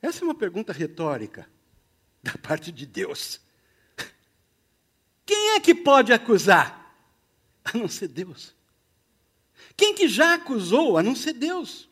[0.03, 1.49] Essa é uma pergunta retórica
[2.23, 3.41] da parte de Deus.
[5.25, 6.95] Quem é que pode acusar?
[7.65, 8.55] A não ser Deus.
[9.75, 10.99] Quem que já acusou?
[10.99, 11.89] A não ser Deus.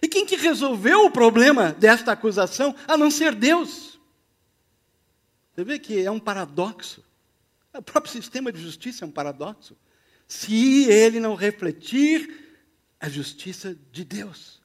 [0.00, 2.72] E quem que resolveu o problema desta acusação?
[2.86, 3.91] A não ser Deus.
[5.54, 7.04] Você vê que é um paradoxo.
[7.74, 9.76] O próprio sistema de justiça é um paradoxo.
[10.26, 12.58] Se ele não refletir
[12.98, 14.60] a justiça de Deus.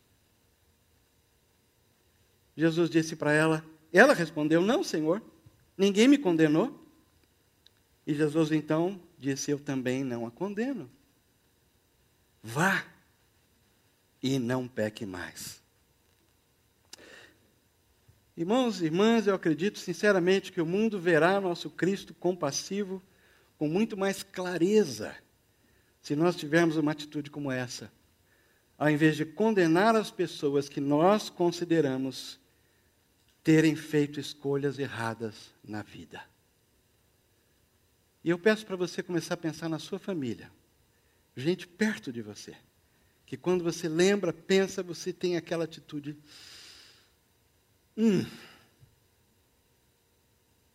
[2.56, 5.22] Jesus disse para ela, ela respondeu: Não, Senhor,
[5.78, 6.86] ninguém me condenou.
[8.06, 10.90] E Jesus então disse: Eu também não a condeno.
[12.42, 12.86] Vá
[14.22, 15.62] e não peque mais.
[18.38, 23.02] Irmãos e irmãs, eu acredito sinceramente que o mundo verá nosso Cristo compassivo
[23.58, 25.16] com muito mais clareza
[26.04, 27.92] se nós tivermos uma atitude como essa,
[28.78, 32.40] ao invés de condenar as pessoas que nós consideramos
[33.44, 36.22] terem feito escolhas erradas na vida.
[38.24, 40.52] E eu peço para você começar a pensar na sua família,
[41.36, 42.56] gente perto de você,
[43.26, 46.16] que quando você lembra, pensa, você tem aquela atitude.
[47.98, 48.26] Hum,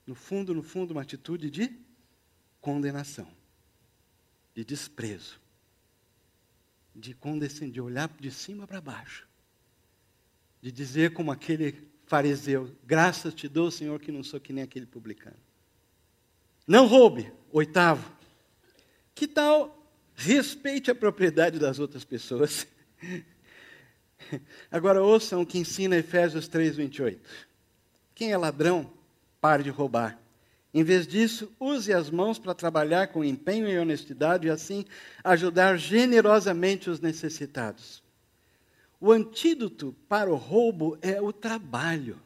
[0.06, 1.70] no fundo, no fundo, uma atitude de
[2.60, 3.28] condenação,
[4.54, 5.40] de desprezo,
[6.94, 9.28] de condescender, de olhar de cima para baixo,
[10.60, 14.86] de dizer como aquele fariseu: graças te dou, Senhor, que não sou que nem aquele
[14.86, 15.36] publicano.
[16.66, 17.32] Não roube.
[17.52, 18.10] Oitavo.
[19.14, 19.82] Que tal
[20.14, 22.66] Respeite a propriedade das outras pessoas.
[24.70, 27.20] Agora ouçam o que ensina Efésios 3, 28.
[28.14, 28.90] Quem é ladrão,
[29.40, 30.18] pare de roubar.
[30.74, 34.86] Em vez disso, use as mãos para trabalhar com empenho e honestidade e assim
[35.22, 38.02] ajudar generosamente os necessitados.
[38.98, 42.18] O antídoto para o roubo é o trabalho.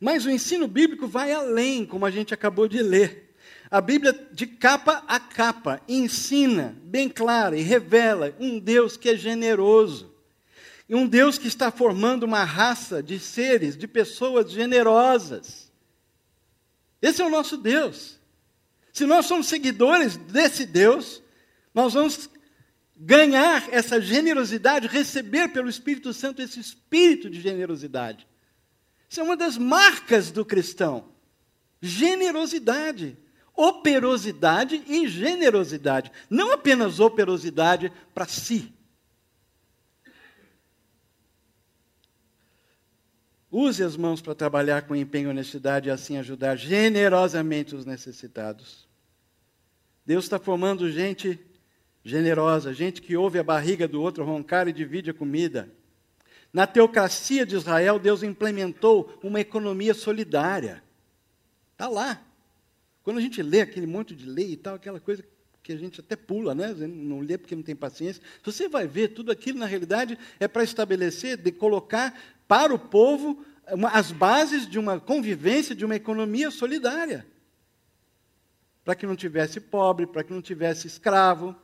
[0.00, 3.34] Mas o ensino bíblico vai além, como a gente acabou de ler.
[3.70, 9.16] A Bíblia, de capa a capa, ensina bem clara e revela um Deus que é
[9.16, 10.15] generoso.
[10.88, 15.72] E um Deus que está formando uma raça de seres, de pessoas generosas.
[17.02, 18.18] Esse é o nosso Deus.
[18.92, 21.22] Se nós somos seguidores desse Deus,
[21.74, 22.30] nós vamos
[22.96, 28.26] ganhar essa generosidade, receber pelo Espírito Santo esse espírito de generosidade.
[29.08, 31.08] Isso é uma das marcas do cristão.
[31.82, 33.18] Generosidade,
[33.54, 36.10] operosidade e generosidade.
[36.30, 38.72] Não apenas operosidade para si.
[43.58, 48.86] Use as mãos para trabalhar com empenho e honestidade e assim ajudar generosamente os necessitados.
[50.04, 51.40] Deus está formando gente
[52.04, 55.72] generosa, gente que ouve a barriga do outro roncar e divide a comida.
[56.52, 60.84] Na teocracia de Israel, Deus implementou uma economia solidária.
[61.72, 62.22] Está lá.
[63.02, 65.24] Quando a gente lê aquele monte de lei e tal, aquela coisa
[65.66, 66.72] que a gente até pula, né?
[66.74, 68.22] não lê porque não tem paciência.
[68.44, 73.44] Você vai ver, tudo aquilo, na realidade, é para estabelecer, de colocar para o povo
[73.72, 77.26] uma, as bases de uma convivência, de uma economia solidária.
[78.84, 81.56] Para que não tivesse pobre, para que não tivesse escravo,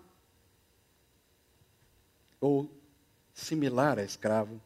[2.40, 2.76] ou
[3.32, 4.60] similar a escravo.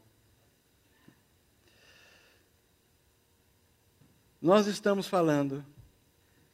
[4.41, 5.63] Nós estamos falando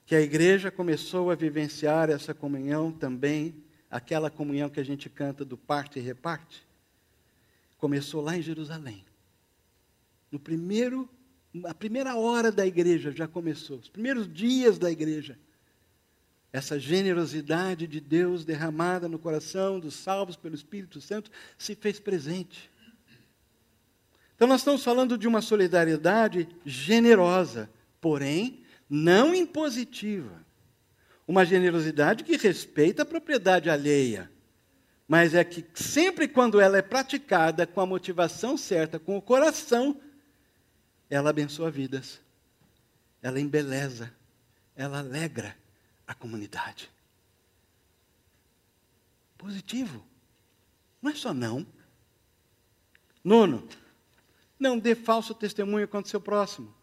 [0.06, 3.56] que a igreja começou a vivenciar essa comunhão também,
[3.90, 6.66] aquela comunhão que a gente canta do parte e reparte,
[7.78, 9.06] começou lá em Jerusalém.
[10.32, 11.08] No primeiro,
[11.66, 15.38] a primeira hora da igreja já começou, os primeiros dias da igreja.
[16.52, 22.70] Essa generosidade de Deus derramada no coração dos salvos pelo Espírito Santo se fez presente.
[24.36, 27.70] Então, nós estamos falando de uma solidariedade generosa,
[28.02, 30.44] porém, não impositiva.
[31.28, 34.30] Uma generosidade que respeita a propriedade alheia,
[35.08, 40.00] mas é que sempre quando ela é praticada com a motivação certa, com o coração
[41.10, 42.20] ela abençoa vidas,
[43.22, 44.12] ela embeleza,
[44.76, 45.56] ela alegra
[46.08, 46.90] a comunidade.
[49.38, 50.04] Positivo.
[51.02, 51.66] Não é só não.
[53.24, 53.68] Nono,
[54.60, 56.74] não dê falso testemunho contra o seu próximo.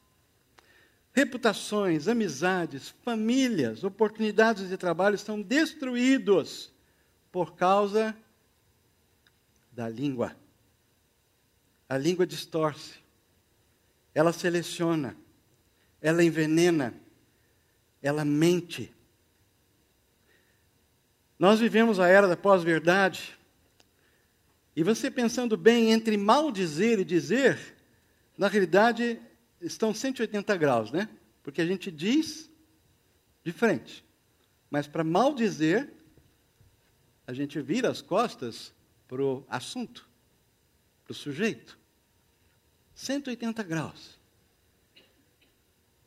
[1.13, 6.73] Reputações, amizades, famílias, oportunidades de trabalho estão destruídos
[7.33, 8.17] por causa
[9.73, 10.37] da língua.
[11.89, 13.01] A língua distorce
[14.15, 15.17] ela seleciona,
[16.01, 16.95] ela envenena,
[18.03, 18.93] ela mente.
[21.39, 23.39] Nós vivemos a era da pós-verdade,
[24.75, 27.77] e você pensando bem entre mal dizer e dizer,
[28.37, 29.21] na realidade
[29.61, 31.09] estão 180 graus, né?
[31.43, 32.51] Porque a gente diz
[33.45, 34.05] de frente,
[34.71, 35.93] mas para mal dizer,
[37.27, 38.73] a gente vira as costas
[39.09, 40.09] para o assunto,
[41.05, 41.79] para o sujeito.
[42.95, 44.19] 180 graus.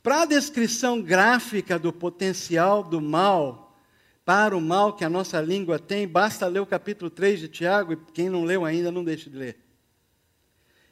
[0.01, 3.77] Para a descrição gráfica do potencial do mal,
[4.25, 7.93] para o mal que a nossa língua tem, basta ler o capítulo 3 de Tiago,
[7.93, 9.59] e quem não leu ainda, não deixe de ler.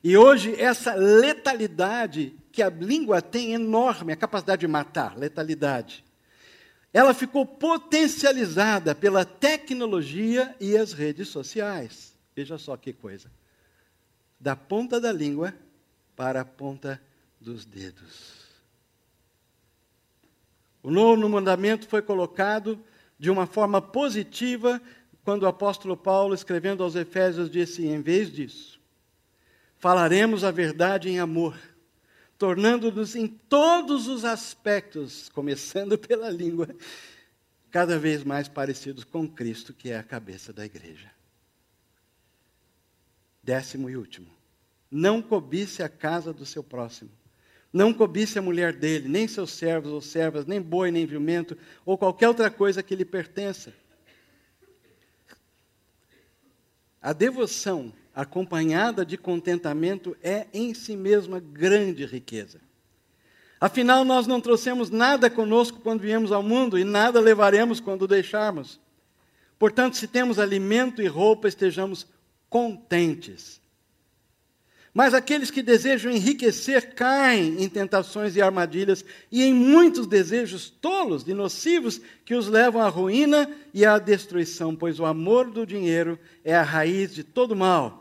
[0.03, 6.04] E hoje, essa letalidade que a língua tem enorme, a capacidade de matar, letalidade,
[6.93, 12.18] ela ficou potencializada pela tecnologia e as redes sociais.
[12.36, 13.32] Veja só que coisa.
[14.39, 15.54] Da ponta da língua
[16.16, 17.02] para a ponta
[17.39, 18.41] dos dedos.
[20.84, 22.84] O novo mandamento foi colocado
[23.18, 24.82] de uma forma positiva
[25.24, 28.80] quando o apóstolo Paulo, escrevendo aos Efésios, disse: em vez disso,
[29.78, 31.56] falaremos a verdade em amor,
[32.41, 36.75] tornando-nos em todos os aspectos, começando pela língua,
[37.69, 41.11] cada vez mais parecidos com Cristo, que é a cabeça da igreja.
[43.43, 44.25] Décimo e último.
[44.89, 47.11] Não cobice a casa do seu próximo.
[47.71, 51.95] Não cobice a mulher dele, nem seus servos ou servas, nem boi, nem jumento, ou
[51.95, 53.71] qualquer outra coisa que lhe pertença.
[56.99, 62.59] A devoção acompanhada de contentamento é em si mesma grande riqueza.
[63.59, 68.80] Afinal, nós não trouxemos nada conosco quando viemos ao mundo e nada levaremos quando deixarmos.
[69.59, 72.07] Portanto, se temos alimento e roupa, estejamos
[72.49, 73.62] contentes.
[74.93, 81.26] Mas aqueles que desejam enriquecer caem em tentações e armadilhas e em muitos desejos tolos
[81.28, 86.20] e nocivos que os levam à ruína e à destruição, pois o amor do dinheiro
[86.43, 88.01] é a raiz de todo mal.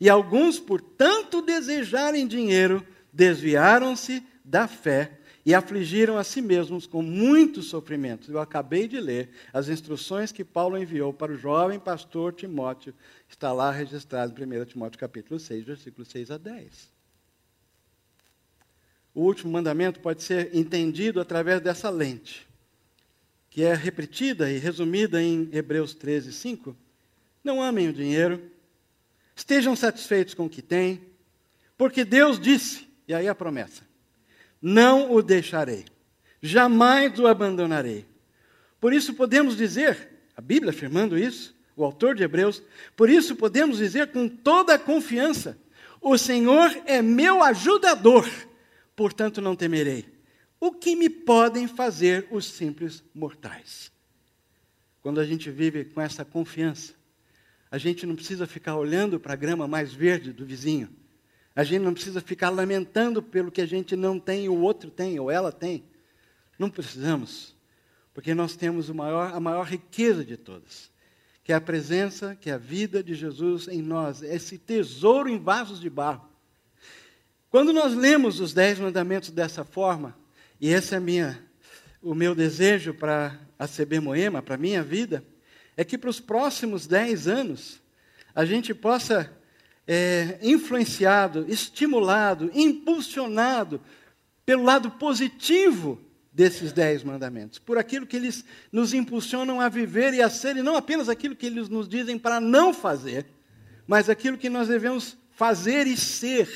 [0.00, 7.00] E alguns, por tanto desejarem dinheiro, desviaram-se da fé e afligiram a si mesmos com
[7.00, 8.28] muitos sofrimentos.
[8.28, 12.92] Eu acabei de ler as instruções que Paulo enviou para o jovem pastor Timóteo,
[13.28, 16.90] está lá registrado em 1 Timóteo capítulo 6, versículos 6 a 10.
[19.14, 22.46] O último mandamento pode ser entendido através dessa lente,
[23.48, 26.76] que é repetida e resumida em Hebreus 13, 5.
[27.42, 28.50] Não amem o dinheiro,
[29.36, 31.02] estejam satisfeitos com o que têm,
[31.76, 33.82] porque Deus disse, e aí a promessa:
[34.60, 35.84] não o deixarei,
[36.40, 38.06] jamais o abandonarei.
[38.80, 42.62] Por isso podemos dizer, a Bíblia afirmando isso, o autor de Hebreus,
[42.96, 45.58] por isso podemos dizer com toda a confiança:
[46.00, 48.26] o Senhor é meu ajudador,
[48.96, 50.16] portanto não temerei.
[50.58, 53.92] O que me podem fazer os simples mortais?
[55.02, 56.94] Quando a gente vive com essa confiança,
[57.70, 60.88] a gente não precisa ficar olhando para a grama mais verde do vizinho
[61.56, 65.18] a gente não precisa ficar lamentando pelo que a gente não tem o outro tem,
[65.18, 65.82] ou ela tem.
[66.58, 67.56] Não precisamos,
[68.12, 70.90] porque nós temos maior, a maior riqueza de todas,
[71.42, 75.38] que é a presença, que é a vida de Jesus em nós, esse tesouro em
[75.38, 76.28] vasos de barro.
[77.48, 80.14] Quando nós lemos os dez mandamentos dessa forma,
[80.60, 81.42] e esse é minha,
[82.02, 85.24] o meu desejo para a CB Moema, para a minha vida,
[85.76, 87.82] é que para os próximos dez anos
[88.34, 89.30] a gente possa
[89.86, 93.80] é, influenciado, estimulado, impulsionado
[94.44, 96.00] pelo lado positivo
[96.32, 100.62] desses dez mandamentos, por aquilo que eles nos impulsionam a viver e a ser, e
[100.62, 103.26] não apenas aquilo que eles nos dizem para não fazer,
[103.86, 106.48] mas aquilo que nós devemos fazer e ser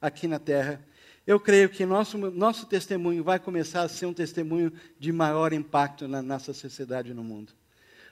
[0.00, 0.84] aqui na terra.
[1.26, 6.06] Eu creio que nosso, nosso testemunho vai começar a ser um testemunho de maior impacto
[6.06, 7.54] na nossa sociedade e no mundo.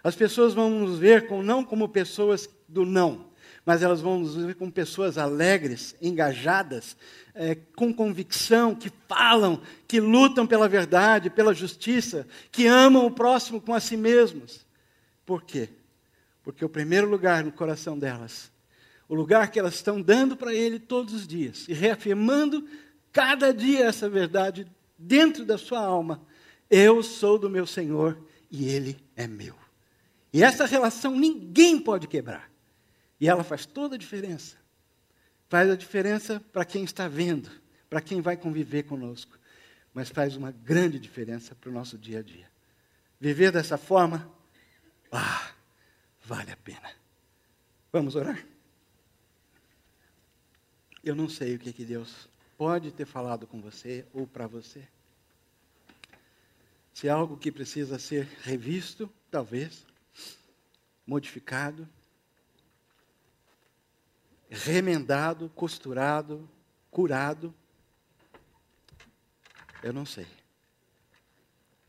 [0.03, 3.27] As pessoas vão nos ver com, não como pessoas do não,
[3.65, 6.97] mas elas vão nos ver como pessoas alegres, engajadas,
[7.35, 13.61] é, com convicção, que falam, que lutam pela verdade, pela justiça, que amam o próximo
[13.61, 14.67] com a si mesmos.
[15.27, 15.69] Por quê?
[16.43, 18.51] Porque o primeiro lugar no coração delas,
[19.09, 22.67] o lugar que elas estão dando para Ele todos os dias e reafirmando
[23.13, 24.67] cada dia essa verdade
[24.99, 26.23] dentro da sua alma,
[26.71, 28.17] eu sou do meu Senhor
[28.51, 29.60] e Ele é meu.
[30.33, 32.51] E essa relação ninguém pode quebrar.
[33.21, 34.57] E ela faz toda a diferença.
[35.49, 37.51] Faz a diferença para quem está vendo,
[37.89, 39.39] para quem vai conviver conosco.
[39.93, 42.49] Mas faz uma grande diferença para o nosso dia a dia.
[43.19, 44.31] Viver dessa forma,
[45.11, 45.51] ah,
[46.25, 46.91] vale a pena.
[47.93, 48.47] Vamos orar?
[51.03, 54.87] Eu não sei o que, que Deus pode ter falado com você ou para você.
[56.93, 59.87] Se é algo que precisa ser revisto, talvez,
[61.11, 61.89] modificado,
[64.49, 66.49] remendado, costurado,
[66.89, 67.53] curado.
[69.83, 70.29] Eu não sei.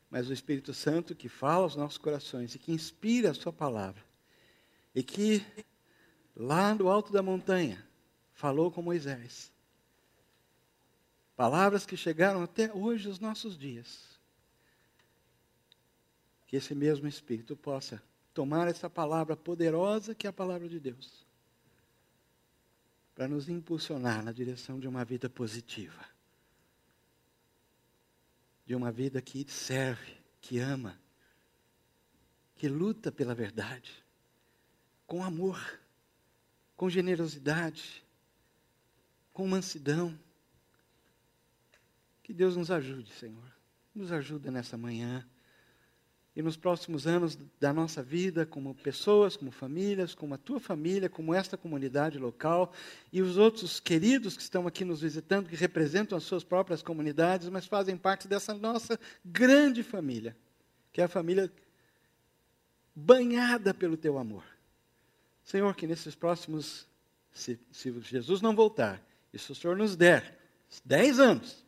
[0.09, 4.03] Mas o Espírito Santo que fala aos nossos corações e que inspira a Sua palavra,
[4.95, 5.45] e que
[6.35, 7.87] lá no alto da montanha
[8.33, 9.51] falou com Moisés.
[11.35, 14.19] Palavras que chegaram até hoje os nossos dias.
[16.47, 18.01] Que esse mesmo Espírito possa
[18.33, 21.25] tomar essa palavra poderosa que é a palavra de Deus
[23.21, 26.03] para nos impulsionar na direção de uma vida positiva.
[28.65, 30.99] De uma vida que serve, que ama,
[32.55, 33.91] que luta pela verdade,
[35.05, 35.79] com amor,
[36.75, 38.03] com generosidade,
[39.33, 40.17] com mansidão.
[42.23, 43.51] Que Deus nos ajude, Senhor.
[43.93, 45.29] Nos ajuda nessa manhã
[46.35, 51.09] e nos próximos anos da nossa vida, como pessoas, como famílias, como a tua família,
[51.09, 52.71] como esta comunidade local
[53.11, 57.49] e os outros queridos que estão aqui nos visitando, que representam as suas próprias comunidades,
[57.49, 60.35] mas fazem parte dessa nossa grande família,
[60.93, 61.51] que é a família
[62.95, 64.45] banhada pelo teu amor.
[65.43, 66.87] Senhor, que nesses próximos,
[67.33, 70.39] se, se Jesus não voltar, e se o Senhor nos der
[70.85, 71.65] dez anos,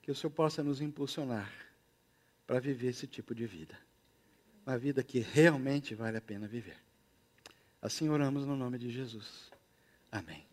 [0.00, 1.63] que o Senhor possa nos impulsionar
[2.46, 3.78] para viver esse tipo de vida.
[4.66, 6.76] Uma vida que realmente vale a pena viver.
[7.80, 9.50] Assim oramos no nome de Jesus.
[10.10, 10.46] Amém.